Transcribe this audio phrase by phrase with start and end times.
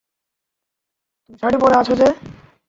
[1.23, 2.07] তুমি শাড়ি পরে আছো যে?